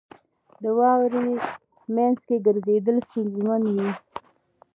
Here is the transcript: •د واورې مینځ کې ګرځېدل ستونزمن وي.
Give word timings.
•د 0.61 0.63
واورې 0.77 1.23
مینځ 1.93 2.17
کې 2.27 2.35
ګرځېدل 2.45 2.97
ستونزمن 3.07 3.61
وي. 3.75 3.89